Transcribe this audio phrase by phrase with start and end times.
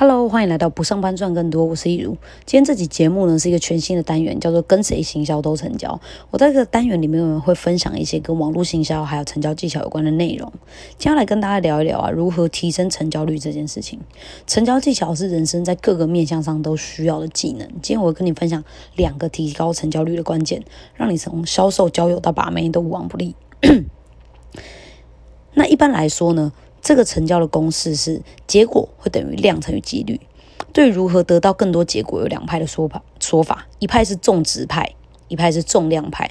[0.00, 2.16] Hello，欢迎来到不上班赚更多，我是一如。
[2.46, 6.00] 今天这集节目呢是一个全新的单元，叫做跟谁行销都成交。
[6.30, 10.50] 我在这个单元里面会分享一些跟网络行销还有成交技巧有关的内容。
[10.96, 14.00] 接下来跟大家聊一聊啊，如何提升成交率这件事情。
[14.46, 17.68] 成交技巧是人生在各个面向上都需要的技能。
[17.82, 18.64] 今天我会跟你分享
[18.96, 23.34] 两个提高成交率的关键，让你从销售、交友到把妹都无往不利。
[25.52, 26.54] 那一般来说呢？
[26.82, 30.20] 这个成交的公式是结果会等于量乘以几率。
[30.72, 33.02] 对如何得到更多结果，有两派的说法。
[33.18, 34.94] 说法一派是重值派，
[35.28, 36.30] 一派是重量派。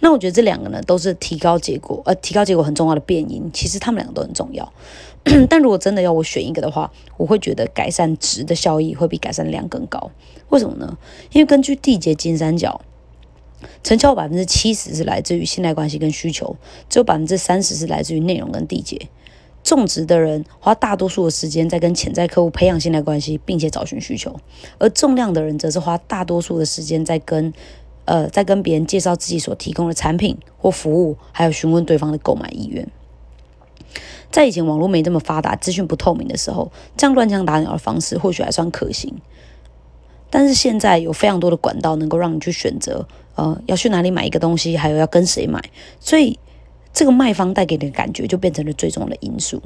[0.00, 3.50] 那我觉得这两个呢，都是提高结果，呃，提高结果很重要的变因。
[3.52, 4.72] 其实他们两个都很重要。
[5.48, 10.10] 但如果真的要我选一个的话，我会觉得改善值的效益会比改善量更高。
[10.50, 10.98] 为什么呢？
[11.32, 12.80] 因为根据缔结金三角，
[13.82, 16.54] 成交百分之七十是来自于信赖关系跟需求，
[16.90, 19.08] 只有百分之三十是来自于内容跟缔结。
[19.64, 24.30] 种植的人花大多数的时间在跟潜在客户培养信赖关系，并且找寻需求；
[24.78, 27.50] 而重量的人则是花大多数的时间在跟
[28.04, 32.86] 呃在跟别人介绍自己所提供的产品或服务，还有询问对方的购买意愿。
[34.30, 39.14] 在以前网络没这么发达、资讯不透明的时候，这样乱枪打鸟的方式或许还算可行。
[40.28, 45.62] 但是现在有非常多的管道能够让你去选择，呃，要去哪里买一个东西，还有要跟谁买，
[45.98, 46.38] 所以。
[46.94, 49.60] 这个卖方带给你的感觉就变成了最重要的因素。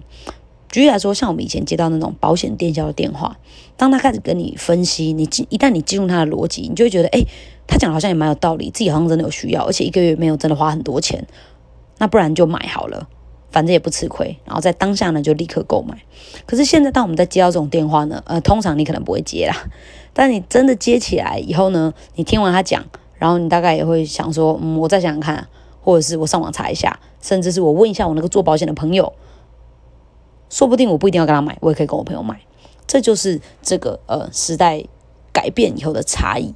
[0.71, 3.39] 举例来说，像我们以前接到那种保险电销的电话，
[3.77, 7.23] 当他开始跟你分析，你一旦你进入他的逻辑，你就会觉得，哎，
[7.67, 11.27] 他讲好像也蛮有道理，自己好像真的有需要，而且一个月没有真的花很多钱，
[11.99, 13.09] 那不然就买好了，
[13.51, 14.37] 反正也不吃亏。
[14.45, 15.97] 然后在当下呢，就立刻购买。
[16.45, 19.55] 可是现在，当我们在接到这种电话呢，呃，通常你可能不会接啦，
[20.12, 22.84] 但你真的接起来以后呢，你听完他讲，
[23.15, 25.49] 然后你大概也会想说，嗯，我再想想看。
[25.81, 29.12] 或者是我上网查一下，甚至是我问一下我那个做保险的朋友，
[30.48, 32.41] 说不定我不一定要跟他买，我也可以跟我朋友买。
[32.87, 34.84] 这就是这个呃时代
[35.32, 36.54] 改变以后的差异。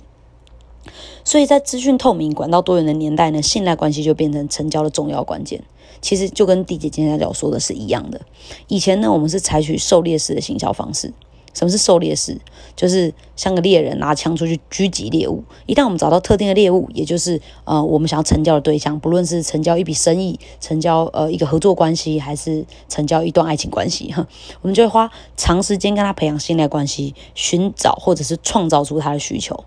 [1.24, 5.62] 所以在资讯透明、管道多元的年代呢，信赖关系就变成成交的重要关键。
[6.00, 8.20] 其实就跟地姐今天要说的是一样的。
[8.66, 11.12] 以前呢，我们是采取狩猎式的行销方式。
[11.52, 12.40] 什么是狩猎式？
[12.74, 15.44] 就是像个猎人拿枪出去狙击猎物。
[15.66, 24.26] 一旦我们找到特定的猎物，也就是呃我们想要成交的对象，不论是成交一笔生意、成交呃一个合作关系，还是成交一段爱情关系，哈，
[24.62, 29.64] 我们就会花长时间跟他培养信赖关系，寻找或者是创造出他的需求。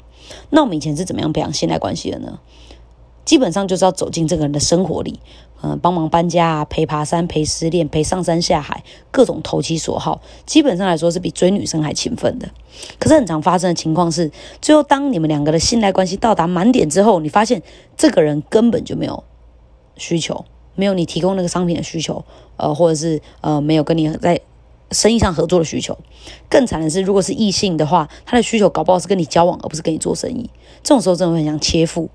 [0.50, 2.40] 那我们以前是怎么样培养信赖关系的呢？
[3.26, 5.20] 基本上就是要走进这个人的生活里，
[5.64, 10.22] 嗯，帮忙搬家啊，陪爬山，陪失恋，陪上山下海，各种投其所好。
[10.46, 12.48] 基本上来说是比追女生还勤奋的。
[13.00, 14.32] 可是很常发生的情况是，
[14.62, 17.64] 最后当你们两个的信赖关系到达满点之后，你发现
[17.98, 19.24] 这个人根本就没有
[19.98, 22.24] 需求，没有你提供那个商品的需求，
[22.58, 24.40] 呃，或者是呃没有跟你在
[24.92, 25.98] 生意上合作的需求。
[26.48, 30.48] 更惨的是，如果是异性的话，他的需求搞不好是跟你交往，而不是跟你做生意。
[30.84, 32.08] 这种时候真的很像切腹。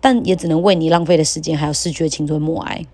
[0.00, 2.84] 但也只能为你浪费的时间，还有失去的青春默哀。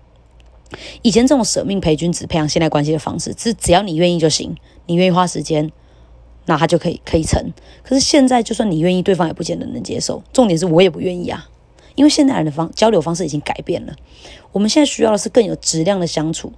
[1.03, 4.55] 以前这种舍命陪君子、培养现代关系的方式，是只要你愿意就行，
[4.87, 5.71] 你愿意花时间，
[6.45, 7.53] 那他就可以可以成。
[7.83, 10.21] 可是现在，就算你愿意，对方也不见得能接受。
[10.33, 11.47] 重点是我也不愿意啊，
[11.93, 13.93] 因为现代人的方交流方式已经改变了。
[14.51, 16.51] 我们现在需要的是更有质量的相处。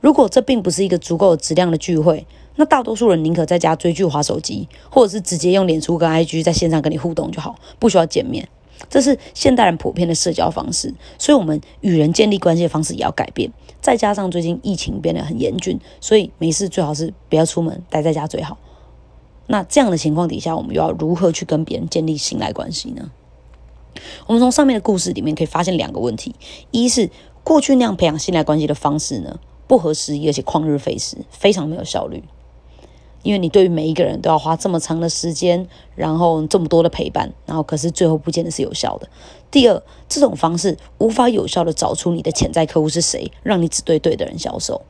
[0.00, 2.26] 如果这并不是一个足够有质量的聚会，
[2.56, 8.48] 那大多数人宁可在家追剧、划手机，或者是直接用脸书跟 IG 在线上跟你互动就好，不需要见面。
[8.88, 13.50] 这是现代人普遍的社交方式，所以我们与人建立关系的方式也要改变。
[13.80, 18.58] 再加上最近疫情变得很严峻，所以没事最好是不要出门，待在家最好。
[19.46, 23.10] 那这样的情况底下，我们又要如何去跟别人建立信赖关系呢？
[24.26, 26.34] 我们从上面的故事里面可以发现两个问题：
[26.70, 27.10] 一是
[27.42, 32.22] 过去那样培养信赖关系的方式呢，不合时宜，而且旷日费时，非常没有效率。
[33.22, 39.08] 因为你对于每一个人都要花这么长的时间，然后这么多的陪伴，然后可是最后不见得是有效的。
[39.50, 44.80] 第二，这种方式无法有效的找出你的潜在客户是谁，让你只对对的人销售。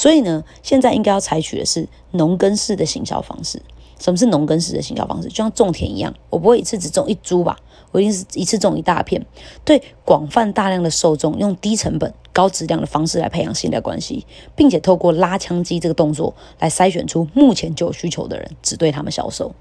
[0.00, 3.60] 所以呢，现在应该要采取的是农耕式的行销方式。
[3.98, 5.28] 什么是农耕式的行销方式？
[5.28, 7.58] 就像种田一样，我不会一次只种一株吧，
[7.92, 9.26] 我一定是一次种一大片，
[9.62, 14.24] 对广泛大量的受众，用低成本、高质量的方式来培养信赖关系，
[14.56, 19.52] 并且透过拉枪机这个动作来筛选出目前就有需求的人，只对他们销售。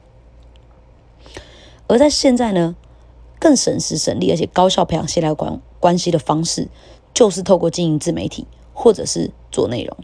[1.87, 2.77] 而在现在呢，
[3.39, 6.69] 更省时省力而且高效培养信赖关关系的方式，
[7.13, 9.97] 就是透过经营自媒体或者是做内容。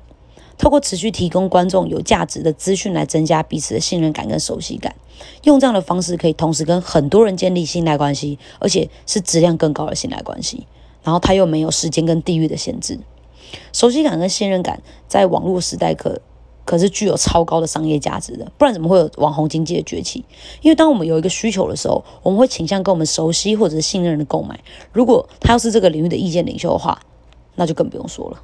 [0.57, 4.95] 透过持续提供观众有价值的资讯来增加彼此的信任感跟熟悉感，
[5.43, 10.65] 用这样的方式可以同时跟很多人建立信赖关系，而且是质量更高的信赖关系。
[11.03, 12.97] 然后他又没有时间跟地域的限制，
[13.71, 16.19] 熟悉感跟信任感在网络时代可
[16.65, 20.25] 可是具有超高的商业价值的，不然怎么会有网红经济的崛起？
[20.61, 24.59] 因为当我们有一个需求的时候，我们会倾向跟我们熟悉或者是信任的购买。
[24.91, 26.99] 如果他要是这个领域的意见领袖的话，
[27.53, 28.41] 那就更不用说了。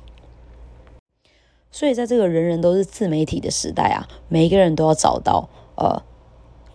[1.71, 6.03] 所以在这个人人都是自媒体的时代啊，每一个人都要找到呃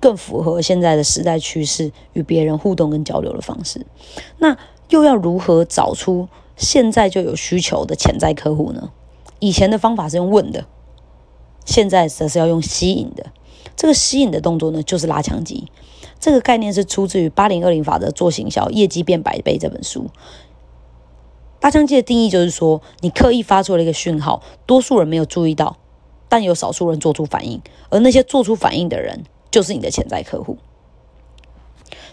[0.00, 3.86] 更符合现在的时代趋势与别人互动跟交流的方式。
[4.38, 4.56] 那
[4.88, 8.90] 又要如何找出现在就有需求的潜在客户呢？
[9.38, 10.64] 以前的方法是用问的。
[11.66, 13.26] 现在则是要用吸引的，
[13.76, 15.66] 这个吸引的动作呢，就是拉墙机。
[16.20, 20.06] 这个概念是出自于《八零二零法则做行销，业绩变百倍》这本书。
[21.66, 25.76] 拉墙机的定义就是说，你刻意发出了一个讯号，多数人没有注意到，
[26.28, 27.60] 但有少数人做出反应，
[27.90, 30.58] 而那些做出反应的人，就是你的潜在客户。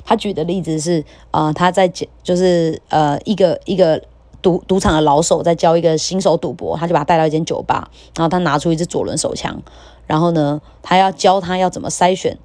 [0.03, 4.01] 他举的例子是，啊，他在，就是呃，一个一个。
[4.41, 9.61] 赌赌场的老手在教一个新手赌博，他就把他带到一间酒吧，然后他拿出一支左轮手枪，
[10.05, 12.37] 然后呢，他要教他要怎么筛选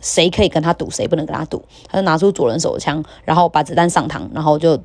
[0.00, 1.64] 谁可以跟他赌，谁不能跟他赌。
[1.88, 4.80] 他就拿出左轮手枪，然后把子弹上膛，然后就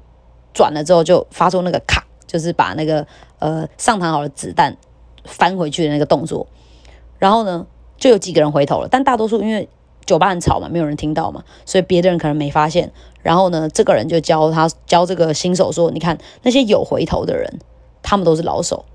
[0.56, 3.06] 转了之后就发出那个卡，就是把那个
[3.38, 4.76] 呃上膛好的子弹
[5.26, 6.48] 翻回去的那个动作。
[7.20, 7.68] 然后呢，
[7.98, 9.70] 就有几个人回头了，但大多数因为
[10.06, 12.92] 酒吧很吵嘛，没有人听到嘛，所以别的人可能没发现。
[13.22, 17.60] 然后呢，这个人就教他教这个新手说：“你看那些有回头的人，
[18.02, 18.86] 他们都是老手，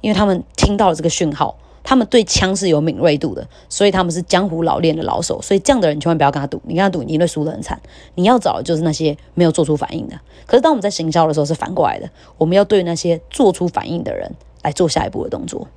[0.00, 5.40] 因为他们听到了这个讯号，他们对枪是有敏锐度的，所以他们是江湖老练的老手。
[5.42, 7.80] 所以这样的人千万不要跟他赌，你跟他赌，你会输得很惨。
[8.14, 10.20] 你要找的就是那些没有做出反应的。
[10.46, 14.32] 可是当我们在行销的时候是反过来的，我们要对那些做出反应的人
[14.62, 15.68] 来做下一步的动作。”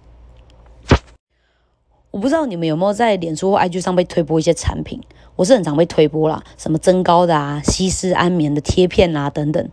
[2.11, 5.01] 我不知道你们有没有在脸书或 IG 上被推播一些产品，
[5.35, 9.67] 我是很常被推播啦，什么增高的啊、吸湿安眠的贴片啊等等，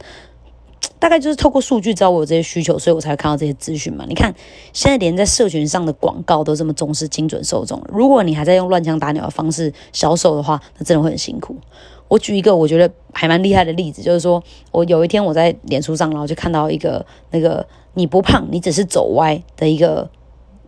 [0.99, 4.05] 大概就是透过数据知道我有这些需求，所以我才会看到这些资讯嘛。
[4.09, 4.35] 你看，
[4.73, 11.57] 现在连在社群上的广告都这么重视精准受众，如果你还在用乱枪打鸟的方式销售的话，那真的会很辛苦。
[12.09, 14.43] 我举一个我觉得还蛮厉害的例子，就是说
[14.73, 20.11] 我有一天我在脸书上，然后就看到一个那个你不胖，你只是走歪的一个。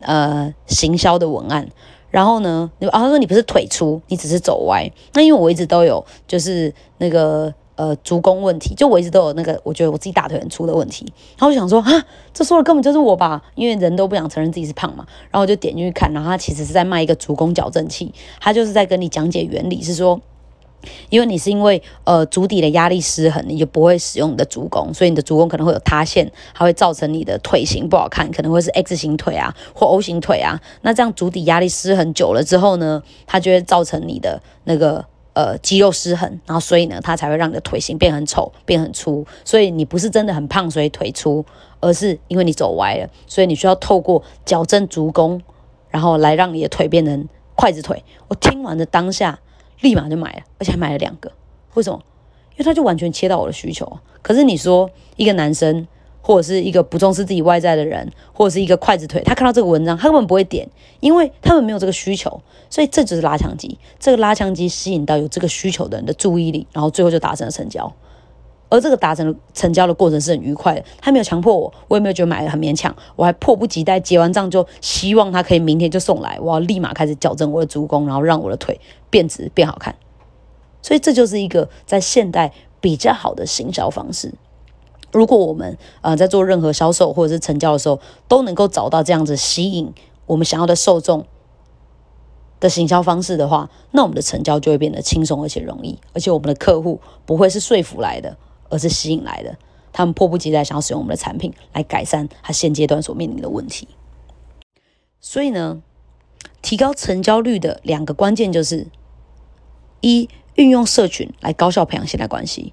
[0.04, 1.68] 呃，行销的文案，
[2.10, 4.90] 然后呢，啊，他说你不是腿粗，你只是走歪。
[5.12, 11.04] 那因为我一直都有就是那个呃足弓问题，就我一直都有那个，我觉得我自己大腿很粗的问题。
[11.36, 11.90] 然后我想说，啊，
[12.32, 15.04] 这说的根本就是我吧，因为人都不想承认自己是胖嘛。
[15.30, 20.20] 然后我就点进去看，然后他其实是在卖一个足弓矫正器，他就是在跟你讲解原理，是说。
[21.10, 30.60] 因为你是因为呃足底的压力失衡，你就不会使用你的足弓，所以你的足弓可能会有塌陷，还会造成你的腿型不好看，可能会是 X 型腿啊或 O 型腿啊。
[30.80, 39.26] 那这样足底压力失衡久了之后呢，它就会造成你的那个呃肌肉失衡，然后所以呢，它才会让你的腿型变很丑、变很粗。
[39.44, 41.44] 所以你不是真的很胖，所以腿粗，
[41.80, 45.40] 而是因为你走歪了，所以你需要透过矫正足弓，
[45.90, 48.02] 然后来让你的腿变成筷子腿。
[48.28, 49.38] 我听完的当下。
[49.80, 51.32] 立马就买了，而且还买了两个。
[51.74, 52.00] 为什么？
[52.52, 53.98] 因为他就完全切到我的需求。
[54.22, 55.88] 可是你说一个男生，
[56.22, 60.66] 或者是一个不重视自己外在的人，或者是一个筷子腿，他看到这个文章，他根本不会点，
[61.00, 62.40] 因为他们没有这个需求。
[62.70, 67.92] 所以这就是拉枪机，这个拉枪机吸引到有这个需求的人的注意力，然后最后就达成了成交。
[68.70, 78.80] 而这个达成成交的过程是很愉快的，他没有强迫我，我也没有觉得买的很勉强，我还迫不及待结完账就希望他可以明天就送来，我要立马开始矫正我的足弓，然后让我的腿
[79.10, 79.94] 变直变好看。
[80.80, 84.32] 所以这就是一个在现代比较好的行销方式。
[85.12, 89.92] 如果我们呃在做任何销售或者是成交的时候，都能够找到这样子吸引
[90.26, 91.24] 我们想要的受众
[92.58, 98.36] 的行销方式的话，那我们的成交就会变得轻松而且容易，而且我们的客户不会是说服来的。
[98.72, 99.58] 而是吸引来的，
[99.92, 103.86] 他们迫不及待想要使用我们的产品来改善他现阶段所面临的问题。
[105.20, 105.82] 所以呢，
[106.62, 108.86] 提高成交率的两个关键就是：
[110.00, 112.72] 一、运用社群来高效培养信赖关系；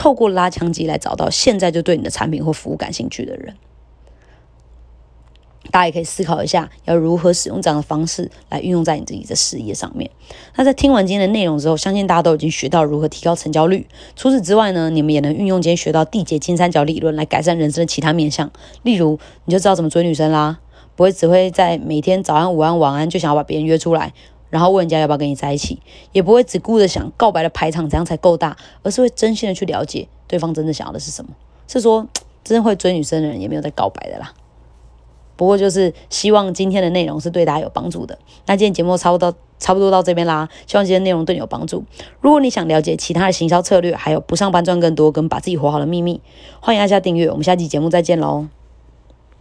[0.00, 3.54] 透过拉枪机来找到现在就对你的产品或服务感兴趣的人。
[5.70, 10.10] 大家也可以思考一下，要如何使用这样的方式来运用在你自己的事业上面。
[10.56, 13.86] 那在听完今天的内容之后，相信大家都已经学到如何提高成交率。
[14.16, 18.50] 除此之外呢，你们也能运用今天学到缔结金三角理论来改善人生的其他面向。
[18.82, 20.60] 例如，你就知道怎么追女生啦，
[20.96, 24.14] 不会只会在每天早安、午安、晚安就想要把别人约出来，
[24.50, 25.80] 然后问人家要不要跟你在一起，
[26.12, 31.30] 也不会只顾着想告白的排场怎样才够大，而是会真心的去了解对方真的想要的是什么。
[31.66, 32.06] 是说，
[32.44, 34.34] 真正会追女生的人也没有在告白的啦。
[35.36, 38.18] 不过就是希望今天的内容是对大家有帮助的。
[38.44, 41.82] 那今天节目差不多差不多到这边啦，希望今天内容对你有帮助。
[42.20, 46.20] 如果你想了解其他的行销策略，还有不上班赚更多跟把自己活好的秘密，
[46.60, 47.30] 欢迎按下订阅。
[47.30, 48.59] 我们下期节目再见喽。